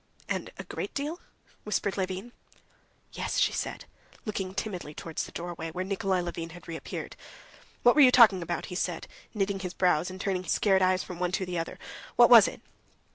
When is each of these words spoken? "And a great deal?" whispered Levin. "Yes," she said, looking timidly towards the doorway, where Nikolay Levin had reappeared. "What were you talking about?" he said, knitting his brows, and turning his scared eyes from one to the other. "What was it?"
"And 0.27 0.49
a 0.57 0.63
great 0.63 0.95
deal?" 0.95 1.19
whispered 1.63 1.95
Levin. 1.95 2.31
"Yes," 3.13 3.37
she 3.37 3.51
said, 3.53 3.85
looking 4.25 4.55
timidly 4.55 4.95
towards 4.95 5.25
the 5.25 5.31
doorway, 5.31 5.69
where 5.69 5.85
Nikolay 5.85 6.21
Levin 6.21 6.49
had 6.49 6.67
reappeared. 6.67 7.15
"What 7.83 7.93
were 7.93 8.01
you 8.01 8.11
talking 8.11 8.41
about?" 8.41 8.65
he 8.65 8.75
said, 8.75 9.07
knitting 9.35 9.59
his 9.59 9.75
brows, 9.75 10.09
and 10.09 10.19
turning 10.19 10.41
his 10.41 10.53
scared 10.53 10.81
eyes 10.81 11.03
from 11.03 11.19
one 11.19 11.31
to 11.33 11.45
the 11.45 11.59
other. 11.59 11.77
"What 12.15 12.31
was 12.31 12.47
it?" 12.47 12.61